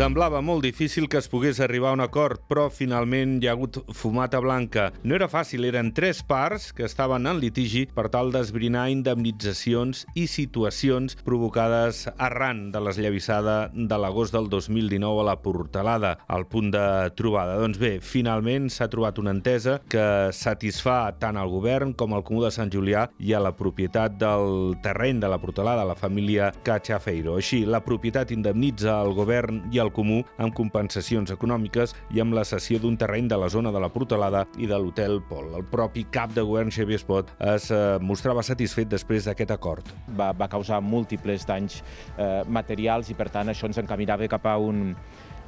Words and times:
Semblava 0.00 0.38
molt 0.40 0.62
difícil 0.64 1.10
que 1.12 1.18
es 1.20 1.26
pogués 1.28 1.58
arribar 1.60 1.90
a 1.90 1.96
un 1.98 2.00
acord, 2.00 2.40
però 2.48 2.70
finalment 2.72 3.34
hi 3.36 3.48
ha 3.50 3.52
hagut 3.52 3.76
fumata 3.92 4.38
blanca. 4.40 4.86
No 5.04 5.12
era 5.12 5.26
fàcil, 5.28 5.66
eren 5.68 5.90
tres 5.92 6.22
parts 6.24 6.70
que 6.72 6.86
estaven 6.88 7.28
en 7.28 7.36
litigi 7.36 7.82
per 7.92 8.06
tal 8.08 8.32
d'esbrinar 8.32 8.86
indemnitzacions 8.88 10.06
i 10.16 10.24
situacions 10.24 11.18
provocades 11.26 12.06
arran 12.16 12.70
de 12.72 12.80
l'esllavissada 12.80 13.56
de 13.74 13.98
l'agost 14.00 14.32
del 14.32 14.48
2019 14.48 15.20
a 15.20 15.26
la 15.28 15.34
Portalada, 15.42 16.14
al 16.32 16.46
punt 16.48 16.72
de 16.72 16.86
trobada. 17.20 17.58
Doncs 17.60 17.76
bé, 17.76 17.92
finalment 18.00 18.70
s'ha 18.72 18.88
trobat 18.88 19.20
una 19.20 19.36
entesa 19.36 19.82
que 19.84 20.06
satisfà 20.32 21.12
tant 21.20 21.36
al 21.36 21.52
govern 21.52 21.92
com 21.92 22.16
al 22.16 22.24
Comú 22.24 22.40
de 22.46 22.54
Sant 22.56 22.72
Julià 22.72 23.04
i 23.20 23.36
a 23.36 23.42
la 23.44 23.52
propietat 23.52 24.16
del 24.16 24.78
terreny 24.80 25.20
de 25.20 25.28
la 25.28 25.42
Portalada, 25.44 25.84
la 25.84 26.00
família 26.00 26.54
Cachafeiro. 26.64 27.36
Així, 27.36 27.66
la 27.68 27.84
propietat 27.84 28.32
indemnitza 28.32 28.96
al 28.96 29.12
govern 29.12 29.66
i 29.68 29.76
al 29.76 29.89
comú 29.94 30.20
amb 30.38 30.54
compensacions 30.56 31.32
econòmiques 31.34 31.94
i 32.14 32.22
amb 32.22 32.36
la 32.36 32.44
cessió 32.48 32.80
d'un 32.80 32.98
terreny 33.00 33.28
de 33.30 33.38
la 33.40 33.48
zona 33.52 33.72
de 33.72 33.82
la 33.82 33.90
Portalada 33.92 34.46
i 34.58 34.68
de 34.70 34.78
l'Hotel 34.78 35.20
Pol. 35.28 35.52
El 35.58 35.66
propi 35.70 36.06
cap 36.12 36.34
de 36.36 36.44
govern, 36.46 36.72
Xavier 36.74 37.00
Espot, 37.00 37.32
es 37.52 37.70
eh, 37.74 37.98
mostrava 38.00 38.44
satisfet 38.46 38.90
després 38.90 39.28
d'aquest 39.28 39.54
acord. 39.54 39.90
Va, 40.16 40.30
va 40.36 40.50
causar 40.50 40.80
múltiples 40.84 41.46
danys 41.48 41.80
eh, 42.16 42.42
materials 42.48 43.10
i, 43.10 43.18
per 43.18 43.30
tant, 43.32 43.50
això 43.50 43.68
ens 43.70 43.80
encaminava 43.82 44.28
cap 44.30 44.46
a 44.46 44.56
un, 44.60 44.94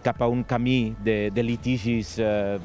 cap 0.02 0.22
a 0.22 0.28
un 0.28 0.42
camí 0.44 0.94
de, 1.04 1.30
de 1.30 1.42
litigis 1.42 2.16
eh, 2.18 2.58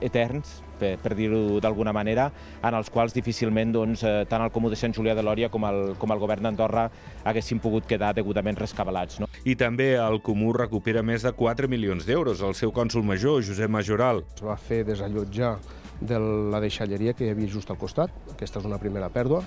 eterns, 0.00 0.60
per, 0.80 0.94
per 1.02 1.14
dir-ho 1.16 1.60
d'alguna 1.60 1.92
manera, 1.96 2.28
en 2.62 2.76
els 2.76 2.90
quals 2.92 3.14
difícilment 3.16 3.72
doncs, 3.74 4.04
eh, 4.04 4.24
tant 4.30 4.44
el 4.44 4.52
Comú 4.54 4.70
de 4.72 4.78
Sant 4.80 4.94
Julià 4.96 5.16
de 5.16 5.24
Lòria 5.26 5.50
com 5.52 5.66
el, 5.68 5.80
com 6.00 6.14
el 6.14 6.22
govern 6.22 6.48
d'Andorra 6.48 6.86
haguessin 7.24 7.60
pogut 7.60 7.88
quedar 7.88 8.12
degudament 8.16 8.58
rescabalats. 8.60 9.20
No? 9.20 9.28
I 9.44 9.56
també 9.58 9.92
el 10.00 10.20
Comú 10.24 10.54
recupera 10.56 11.02
més 11.02 11.26
de 11.26 11.34
4 11.36 11.68
milions 11.68 12.06
d'euros. 12.08 12.44
El 12.44 12.56
seu 12.58 12.72
cònsul 12.72 13.04
major, 13.06 13.42
Josep 13.44 13.70
Majoral. 13.70 14.24
Es 14.36 14.44
va 14.44 14.56
fer 14.56 14.82
desallotjar 14.88 15.56
de 16.00 16.16
la 16.20 16.60
deixalleria 16.60 17.12
que 17.12 17.26
hi 17.26 17.34
havia 17.34 17.50
just 17.52 17.70
al 17.70 17.78
costat. 17.80 18.12
Aquesta 18.32 18.60
és 18.60 18.68
una 18.68 18.80
primera 18.80 19.10
pèrdua. 19.12 19.44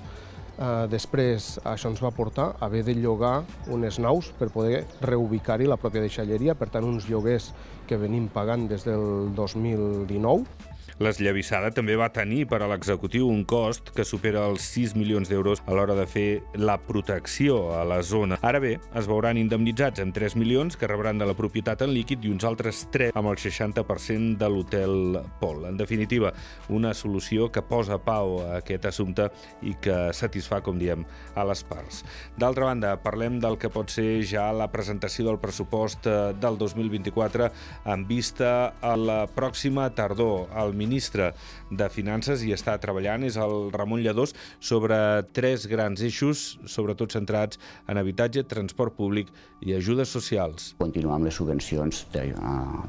Uh, 0.54 0.86
després 0.86 1.56
això 1.66 1.90
ens 1.90 2.02
va 2.04 2.12
portar 2.14 2.52
a 2.52 2.68
haver 2.68 2.84
de 2.86 2.94
llogar 2.94 3.40
unes 3.74 3.98
naus 3.98 4.30
per 4.38 4.52
poder 4.54 4.84
reubicar-hi 5.02 5.66
la 5.66 5.80
pròpia 5.82 6.04
deixalleria, 6.04 6.54
per 6.54 6.70
tant 6.70 6.86
uns 6.86 7.08
lloguers 7.10 7.50
que 7.90 7.98
venim 7.98 8.28
pagant 8.30 8.68
des 8.70 8.86
del 8.86 9.34
2019 9.34 10.73
L'esllavissada 11.04 11.72
també 11.74 11.96
va 12.00 12.12
tenir 12.14 12.44
per 12.48 12.62
a 12.62 12.68
l'executiu 12.70 13.28
un 13.30 13.44
cost 13.50 13.90
que 13.96 14.06
supera 14.06 14.46
els 14.50 14.66
6 14.76 14.94
milions 15.00 15.30
d'euros 15.30 15.64
a 15.66 15.74
l'hora 15.76 15.96
de 15.98 16.06
fer 16.08 16.28
la 16.56 16.78
protecció 16.78 17.74
a 17.76 17.84
la 17.88 18.02
zona. 18.06 18.38
Ara 18.46 18.62
bé, 18.64 18.76
es 18.96 19.10
veuran 19.10 19.40
indemnitzats 19.42 20.04
amb 20.04 20.14
3 20.16 20.38
milions 20.40 20.78
que 20.78 20.88
rebran 20.88 21.18
de 21.18 21.28
la 21.28 21.36
propietat 21.38 21.82
en 21.86 21.94
líquid 21.96 22.24
i 22.24 22.32
uns 22.34 22.46
altres 22.48 22.86
3 22.94 23.18
amb 23.18 23.32
el 23.32 23.40
60% 23.42 24.38
de 24.38 24.50
l'hotel 24.50 25.20
Pol. 25.42 25.66
En 25.70 25.78
definitiva, 25.78 26.34
una 26.70 26.94
solució 26.94 27.50
que 27.52 27.66
posa 27.66 27.98
pau 28.04 28.38
a 28.44 28.60
aquest 28.60 28.86
assumpte 28.90 29.30
i 29.66 29.74
que 29.82 29.98
satisfà, 30.14 30.62
com 30.64 30.78
diem, 30.80 31.06
a 31.36 31.46
les 31.48 31.64
parts. 31.68 32.04
D'altra 32.38 32.70
banda, 32.70 32.96
parlem 33.04 33.40
del 33.44 33.58
que 33.62 33.72
pot 33.74 33.92
ser 33.92 34.24
ja 34.30 34.50
la 34.54 34.70
presentació 34.72 35.26
del 35.28 35.42
pressupost 35.42 36.08
eh, 36.08 36.18
del 36.40 36.58
2024 36.62 37.50
en 37.94 38.08
vista 38.08 38.74
a 38.82 38.96
la 38.98 39.24
pròxima 39.28 39.90
tardor. 39.96 40.48
Ministre 40.78 41.32
de 41.72 41.90
Finances 41.94 42.44
i 42.46 42.54
està 42.56 42.76
treballant 42.82 43.26
és 43.28 43.38
el 43.40 43.72
Ramon 43.74 44.04
Lladós 44.04 44.36
sobre 44.60 44.98
tres 45.34 45.68
grans 45.72 46.04
eixos, 46.04 46.60
sobretot 46.66 47.16
centrats 47.16 47.60
en 47.88 48.02
habitatge, 48.02 48.46
transport 48.50 48.98
públic 48.98 49.32
i 49.62 49.76
ajudes 49.78 50.12
socials. 50.14 50.74
Continuar 50.80 51.20
amb 51.20 51.30
les 51.30 51.38
subvencions 51.40 52.06
eh, 52.20 52.30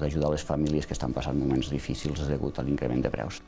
d'ajudar 0.01 0.33
les 0.35 0.45
famílies 0.45 0.87
que 0.89 0.97
estan 0.97 1.15
passant 1.17 1.39
moments 1.39 1.71
difícils 1.73 2.27
degut 2.29 2.59
a 2.59 2.67
l'increment 2.67 3.05
de 3.05 3.13
preus. 3.13 3.43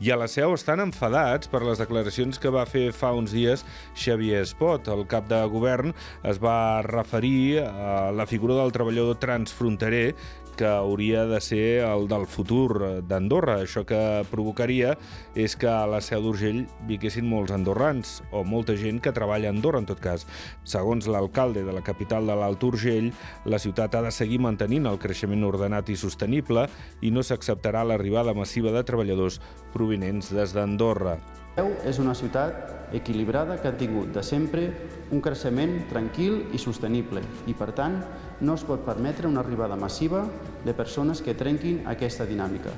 I 0.00 0.10
a 0.10 0.16
la 0.16 0.26
seu 0.26 0.54
estan 0.56 0.80
enfadats 0.82 1.50
per 1.52 1.60
les 1.62 1.78
declaracions 1.82 2.40
que 2.42 2.50
va 2.50 2.64
fer 2.66 2.88
fa 2.96 3.12
uns 3.14 3.34
dies 3.36 3.64
Xavier 3.94 4.40
Espot. 4.42 4.88
El 4.88 5.04
cap 5.10 5.28
de 5.30 5.38
govern 5.52 5.92
es 6.26 6.40
va 6.42 6.82
referir 6.86 7.62
a 7.66 8.10
la 8.14 8.26
figura 8.26 8.56
del 8.58 8.72
treballador 8.72 9.20
transfronterer 9.22 10.14
que 10.56 10.66
hauria 10.66 11.24
de 11.26 11.40
ser 11.40 11.82
el 11.84 12.06
del 12.08 12.26
futur 12.26 13.02
d'Andorra. 13.08 13.58
Això 13.62 13.84
que 13.88 14.22
provocaria 14.30 14.96
és 15.34 15.56
que 15.56 15.68
a 15.70 15.86
la 15.88 16.02
Seu 16.04 16.22
d'Urgell 16.24 16.64
viquessin 16.88 17.26
molts 17.28 17.54
andorrans, 17.54 18.20
o 18.32 18.44
molta 18.44 18.76
gent 18.78 19.00
que 19.02 19.14
treballa 19.16 19.48
a 19.50 19.54
Andorra, 19.54 19.80
en 19.82 19.88
tot 19.88 20.00
cas. 20.02 20.26
Segons 20.68 21.08
l'alcalde 21.08 21.64
de 21.64 21.72
la 21.72 21.84
capital 21.84 22.28
de 22.28 22.36
l'Alt 22.36 22.62
Urgell, 22.68 23.12
la 23.44 23.60
ciutat 23.62 23.96
ha 23.96 24.04
de 24.04 24.12
seguir 24.12 24.42
mantenint 24.44 24.86
el 24.86 25.00
creixement 25.02 25.44
ordenat 25.48 25.88
i 25.88 25.96
sostenible 25.96 26.68
i 27.00 27.10
no 27.10 27.24
s'acceptarà 27.24 27.84
l'arribada 27.84 28.36
massiva 28.36 28.74
de 28.74 28.84
treballadors 28.84 29.40
provinents 29.82 30.30
des 30.30 30.54
d'Andorra. 30.54 31.16
És 31.84 31.98
una 31.98 32.14
ciutat 32.14 32.94
equilibrada 32.94 33.58
que 33.60 33.68
ha 33.68 33.76
tingut 33.76 34.12
de 34.14 34.22
sempre 34.22 34.68
un 35.12 35.20
creixement 35.20 35.74
tranquil 35.90 36.46
i 36.54 36.60
sostenible 36.60 37.20
i, 37.50 37.54
per 37.56 37.72
tant, 37.76 37.98
no 38.40 38.54
es 38.54 38.64
pot 38.68 38.84
permetre 38.86 39.28
una 39.28 39.42
arribada 39.42 39.76
massiva 39.76 40.22
de 40.64 40.74
persones 40.76 41.20
que 41.24 41.34
trenquin 41.34 41.82
aquesta 41.90 42.28
dinàmica. 42.28 42.72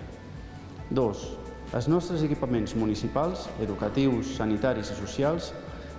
2. 0.91 1.22
Els 1.75 1.91
nostres 1.91 2.25
equipaments 2.25 2.75
municipals, 2.78 3.48
educatius, 3.62 4.34
sanitaris 4.38 4.91
i 4.94 4.98
socials 4.98 5.53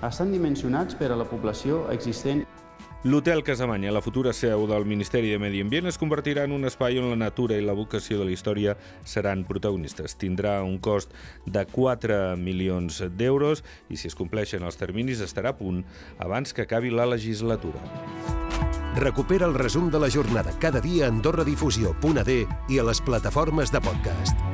estan 0.04 0.34
dimensionats 0.34 0.98
per 0.98 1.12
a 1.12 1.20
la 1.20 1.28
població 1.30 1.86
existent 1.94 2.44
L'Hotel 3.06 3.44
Casamanya, 3.44 3.92
la 3.94 4.02
futura 4.02 4.32
seu 4.34 4.64
del 4.66 4.84
Ministeri 4.90 5.30
de 5.30 5.38
Medi 5.38 5.60
Ambient, 5.62 5.86
es 5.86 6.00
convertirà 6.02 6.48
en 6.48 6.56
un 6.56 6.66
espai 6.66 6.98
on 6.98 7.12
la 7.12 7.20
natura 7.20 7.54
i 7.54 7.62
la 7.62 7.76
vocació 7.78 8.18
de 8.18 8.26
la 8.26 8.34
història 8.34 8.74
seran 9.06 9.44
protagonistes. 9.46 10.16
Tindrà 10.18 10.56
un 10.66 10.80
cost 10.82 11.14
de 11.46 11.68
4 11.70 12.34
milions 12.42 13.04
d'euros 13.14 13.62
i 13.94 14.02
si 14.02 14.10
es 14.10 14.18
compleixen 14.18 14.66
els 14.66 14.82
terminis 14.82 15.22
estarà 15.22 15.54
a 15.54 15.60
punt 15.60 15.84
abans 16.18 16.50
que 16.50 16.66
acabi 16.66 16.90
la 16.90 17.06
legislatura. 17.06 17.78
Recupera 18.98 19.46
el 19.46 19.54
resum 19.54 19.92
de 19.94 20.02
la 20.02 20.10
jornada 20.10 20.58
cada 20.58 20.82
dia 20.82 21.06
a 21.06 21.14
AndorraDifusió.d 21.14 22.42
i 22.74 22.82
a 22.82 22.90
les 22.90 23.06
plataformes 23.06 23.70
de 23.70 23.86
podcast. 23.86 24.46